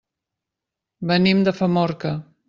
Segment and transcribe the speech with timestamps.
[1.11, 2.15] Venim de Famorca.